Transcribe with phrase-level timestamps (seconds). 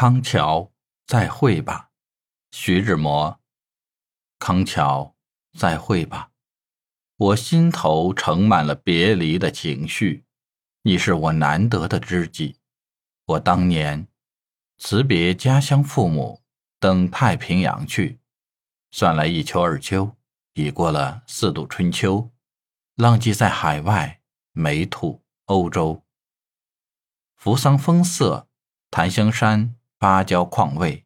[0.00, 0.72] 康桥，
[1.06, 1.90] 再会吧，
[2.52, 3.38] 徐志摩。
[4.38, 5.14] 康桥，
[5.58, 6.30] 再会吧，
[7.16, 10.24] 我心头盛满了别离的情绪。
[10.84, 12.56] 你是我难得的知己。
[13.26, 14.08] 我当年
[14.78, 16.40] 辞别家乡父母，
[16.78, 18.20] 登太平洋去，
[18.90, 20.16] 算来一秋二秋，
[20.54, 22.30] 已过了四度春秋。
[22.94, 24.22] 浪迹在海外，
[24.52, 26.02] 美土欧洲，
[27.36, 28.48] 扶桑风色，
[28.90, 29.76] 檀香山。
[30.00, 31.04] 芭蕉旷味，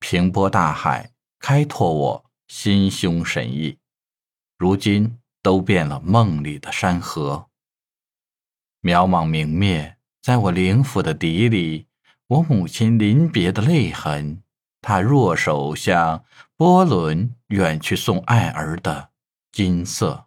[0.00, 3.78] 平波大海开拓我心胸神意，
[4.58, 7.46] 如今都变了梦里的山河。
[8.82, 11.86] 渺茫明灭，在我灵府的底里，
[12.26, 14.42] 我母亲临别的泪痕，
[14.82, 16.24] 她弱手向
[16.56, 19.10] 波轮远去送爱儿的
[19.52, 20.26] 金色。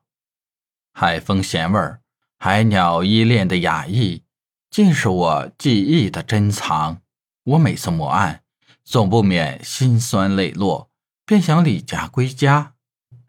[0.94, 2.02] 海风咸味儿，
[2.38, 4.24] 海鸟依恋的雅意，
[4.70, 7.02] 尽是我记忆的珍藏。
[7.50, 8.44] 我每次磨案，
[8.84, 10.92] 总不免心酸泪落，
[11.26, 12.76] 便想离家归家，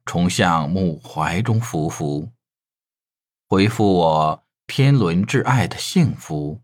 [0.04, 2.30] 重向母怀中匍匐，
[3.48, 6.60] 回复我天伦挚爱的幸福。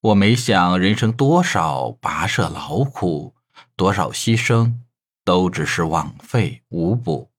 [0.00, 3.34] 我没想人生多少跋涉劳苦，
[3.74, 4.78] 多少牺牲，
[5.24, 7.32] 都只是枉费无补。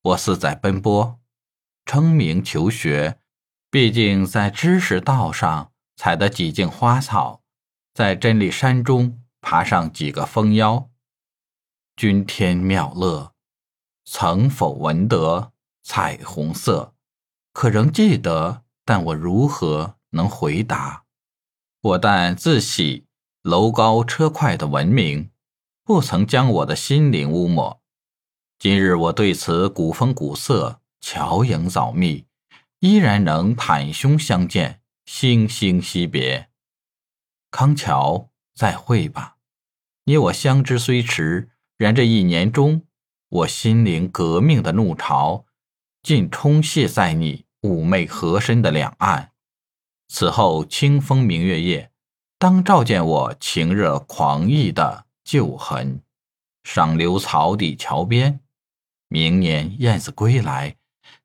[0.00, 1.20] 我四在奔波，
[1.84, 3.18] 称名求学，
[3.70, 7.42] 毕竟在知识道上采得几茎花草。
[7.94, 10.90] 在真理山中爬上几个峰腰，
[11.94, 13.32] 君天妙乐，
[14.04, 15.52] 曾否闻得
[15.84, 16.92] 彩虹色？
[17.52, 21.04] 可仍记得，但我如何能回答？
[21.82, 23.06] 我但自喜
[23.42, 25.30] 楼高车快的文明，
[25.84, 27.80] 不曾将我的心灵污抹。
[28.58, 32.26] 今日我对此古风古色、巧影早密，
[32.80, 36.48] 依然能袒胸相见，惺惺惜别。
[37.56, 39.36] 康桥，再会吧。
[40.06, 42.82] 你我相知虽迟，然这一年中，
[43.28, 45.44] 我心灵革命的怒潮，
[46.02, 49.30] 尽冲泻在你妩媚河身的两岸。
[50.08, 51.92] 此后清风明月夜，
[52.40, 56.02] 当照见我情热狂溢的旧痕。
[56.64, 58.40] 赏留草底桥边，
[59.06, 60.74] 明年燕子归来，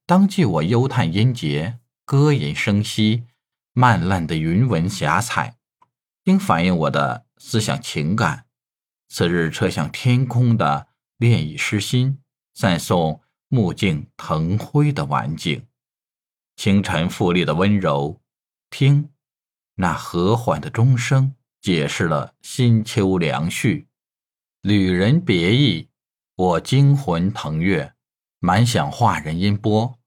[0.06, 3.24] 当记我幽叹音节，歌吟声息，
[3.74, 5.56] 漫烂的云纹霞彩。
[6.30, 8.46] 应反映我的思想情感。
[9.10, 12.20] 次日，车向天空的恋意诗心，
[12.54, 15.66] 赞颂目镜腾辉的晚景，
[16.56, 18.22] 清晨富丽的温柔。
[18.70, 19.10] 听，
[19.76, 23.88] 那和缓的钟声，解释了新秋凉序。
[24.62, 25.90] 旅人别意，
[26.36, 27.94] 我惊魂腾跃，
[28.40, 30.00] 满想画人音波，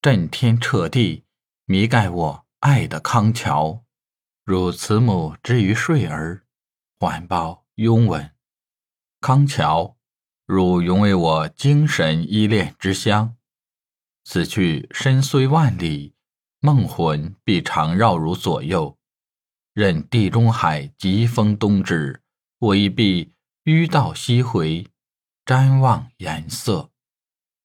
[0.00, 1.24] 震天彻地，
[1.66, 3.84] 迷盖我爱的康桥。
[4.46, 6.44] 汝慈母之于睡儿，
[7.00, 8.30] 环抱拥吻。
[9.20, 9.96] 康桥，
[10.46, 13.34] 汝永为我精神依恋之乡。
[14.22, 16.14] 此去身虽万里，
[16.60, 18.96] 梦魂必常绕汝左右。
[19.72, 22.22] 任地中海疾风东至，
[22.60, 23.32] 我亦必
[23.64, 24.86] 迂道西回，
[25.44, 26.92] 瞻望颜色。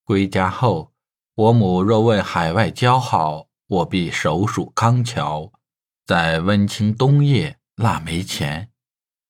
[0.02, 0.92] 归家后，
[1.36, 5.52] 我母若问海外交好，我必首属康桥。
[6.04, 8.72] 在温清冬夜腊梅前，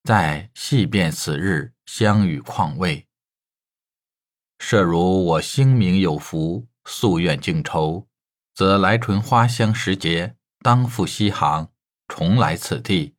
[0.04, 3.06] 再细辨此日相与况味。
[4.58, 8.08] 设如我星明有福，夙愿尽酬，
[8.54, 11.70] 则来春花香时节，当赴西航，
[12.08, 13.16] 重来此地，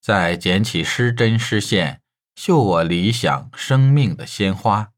[0.00, 2.02] 再捡起失针失线，
[2.36, 4.92] 绣我理想生命的鲜花，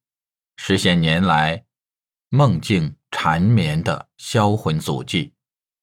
[0.58, 1.64] 实现年来
[2.28, 5.32] 梦境缠绵的销魂足迹，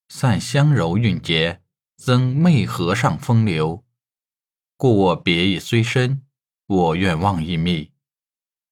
[0.10, 1.61] 散香柔韵节。
[2.04, 3.84] 曾媚河上风流，
[4.76, 6.24] 故我别意虽深，
[6.66, 7.92] 我愿望亦密。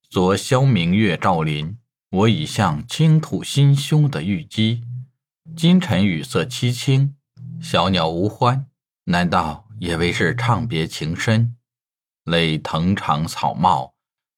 [0.09, 1.77] 昨宵明月照林，
[2.09, 4.83] 我已向倾吐心胸的玉姬。
[5.55, 7.17] 今晨雨色凄清，
[7.61, 8.65] 小鸟无欢，
[9.03, 11.55] 难道也为是唱别情深？
[12.23, 13.93] 泪藤长草茂，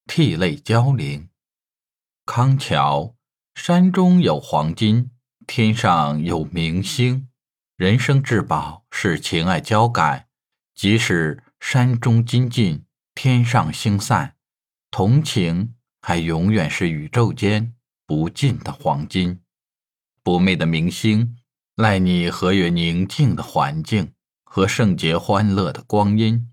[0.05, 1.29] 涕泪交零。
[2.25, 3.15] 康桥，
[3.55, 5.11] 山中有黄金，
[5.47, 7.29] 天上有明星。
[7.81, 10.27] 人生至宝是情爱交感，
[10.75, 12.85] 即使山中金尽，
[13.15, 14.35] 天上星散，
[14.91, 17.73] 同情还永远是宇宙间
[18.05, 19.41] 不尽的黄金。
[20.21, 21.35] 不昧的明星，
[21.75, 24.13] 赖你和悦宁静的环境
[24.43, 26.51] 和圣洁欢乐的光阴。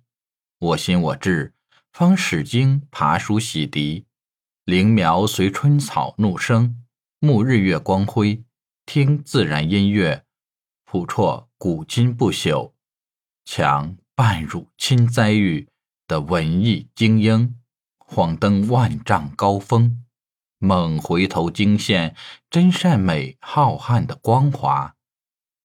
[0.58, 1.52] 我心我志，
[1.92, 4.06] 方使经爬书洗涤，
[4.64, 6.82] 灵苗随春草怒生，
[7.20, 8.42] 沐日月光辉，
[8.86, 10.24] 听自然音乐。
[10.90, 12.72] 普绰古今不朽，
[13.44, 15.68] 强半入侵灾域
[16.06, 17.60] 的文艺精英，
[17.98, 20.02] 晃登万丈高峰，
[20.56, 22.16] 猛回头惊现
[22.48, 24.94] 真善美浩瀚的光华，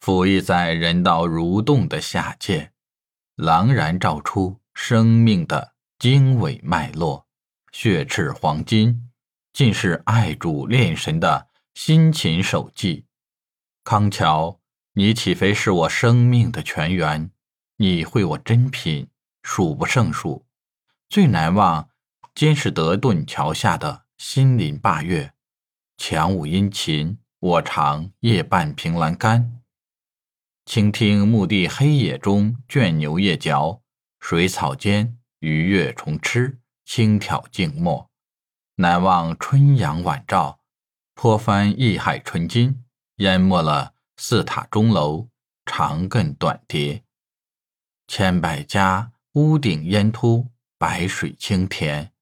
[0.01, 2.73] 俯翼在人道蠕动的下界，
[3.37, 7.27] 朗然照出生命的经纬脉络，
[7.71, 9.09] 血赤黄金，
[9.53, 13.05] 尽是爱主恋神的辛勤守纪。
[13.85, 14.59] 康桥，
[14.95, 17.31] 你岂非是我生命的泉源？
[17.77, 19.07] 你会我珍品，
[19.41, 20.45] 数不胜数。
[21.09, 21.89] 最难忘，
[22.35, 25.33] 皆是德顿桥下的心灵霸月。
[25.97, 29.63] 强舞殷勤，我常夜半凭栏杆，
[30.63, 33.81] 倾听墓地黑野中倦牛夜嚼，
[34.19, 38.11] 水草间鱼跃虫吃，轻挑静默。
[38.75, 40.59] 难忘春阳晚照，
[41.15, 42.83] 泼翻一海纯金。
[43.17, 45.29] 淹没了四塔钟楼，
[45.65, 47.03] 长亘短叠，
[48.07, 52.13] 千百家屋顶烟突，白水青田。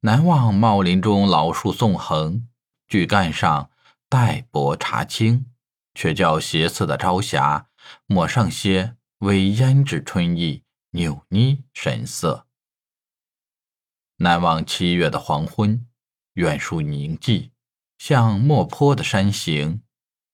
[0.00, 2.48] 难忘茂林中老树纵横，
[2.86, 3.70] 巨干上
[4.08, 5.46] 黛薄茶青，
[5.94, 7.68] 却叫斜刺的朝霞
[8.06, 12.46] 抹上些微胭脂春意，扭捏神色。
[14.16, 15.86] 难忘七月的黄昏，
[16.34, 17.50] 远树凝寂，
[17.98, 19.82] 像墨坡的山形。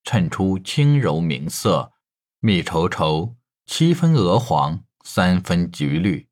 [0.04, 1.92] 衬出轻柔明色，
[2.40, 3.34] 密稠稠，
[3.64, 6.28] 七分鹅黄，三分橘绿，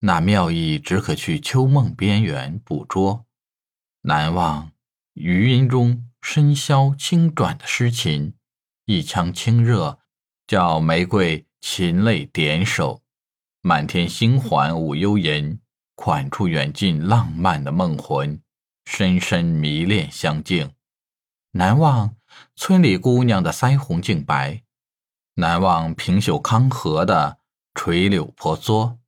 [0.00, 3.24] 那妙意只可去秋梦边缘捕捉。
[4.02, 4.70] 难忘
[5.14, 8.34] 余音中深箫轻转的诗情，
[8.84, 9.98] 一腔清热，
[10.46, 13.02] 叫玫瑰噙泪点首。
[13.62, 15.58] 满天星环舞幽吟，
[15.94, 18.40] 款出远近浪漫的梦魂，
[18.84, 20.70] 深深迷恋相敬。
[21.52, 22.17] 难忘。
[22.60, 24.64] 村里姑娘的腮红净白，
[25.34, 27.38] 难忘平秀康河的
[27.72, 28.98] 垂柳婆娑，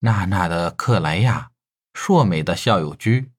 [0.00, 1.52] 娜娜的克莱亚，
[1.94, 3.30] 硕美的校友居。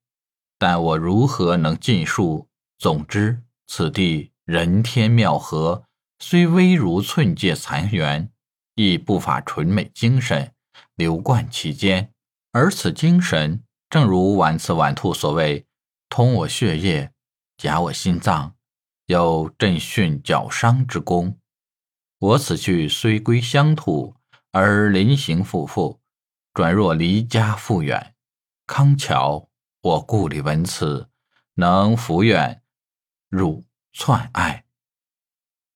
[0.57, 2.47] 但我如何能尽述？
[2.77, 5.83] 总之，此地人天妙合，
[6.19, 8.29] 虽微如寸芥残垣，
[8.75, 10.53] 亦不乏纯美精神
[10.95, 12.09] 流贯其间。
[12.53, 15.65] 而此精神，正如晚次晚兔所谓
[16.07, 17.11] ：“通我血液，
[17.57, 18.55] 夹我心脏。”
[19.11, 21.37] 有镇训绞伤之功。
[22.17, 24.15] 我此去虽归乡土，
[24.51, 25.99] 而临行复复，
[26.53, 28.15] 转若离家复远。
[28.65, 29.49] 康桥，
[29.81, 31.09] 我故里闻此，
[31.55, 32.63] 能抚远
[33.27, 34.63] 汝篡爱。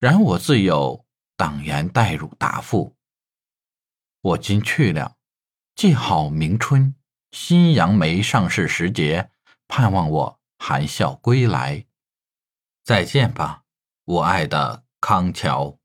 [0.00, 1.04] 然我自有
[1.36, 2.96] 党言待汝答复。
[4.22, 5.16] 我今去了，
[5.74, 6.94] 记好明春
[7.32, 9.30] 新杨梅上市时节，
[9.68, 11.85] 盼望我含笑归来。
[12.86, 13.64] 再见吧，
[14.04, 15.75] 我爱的康桥。